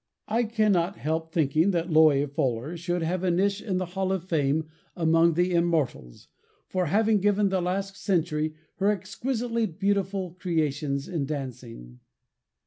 I 0.27 0.45
cannot 0.45 0.97
help 0.97 1.31
thinking 1.31 1.69
that 1.69 1.91
Loie 1.91 2.25
Fuller 2.25 2.75
should 2.75 3.03
have 3.03 3.23
a 3.23 3.29
niche 3.29 3.61
in 3.61 3.77
the 3.77 3.85
hall 3.85 4.11
of 4.11 4.23
fame, 4.23 4.65
among 4.95 5.35
the 5.35 5.53
"Immortals," 5.53 6.27
for 6.67 6.87
having 6.87 7.19
given 7.19 7.49
the 7.49 7.61
last 7.61 7.95
century 7.97 8.55
her 8.77 8.89
exquisitely 8.89 9.67
beautiful 9.67 10.31
creations 10.31 11.07
in 11.07 11.27
dancing. 11.27 11.99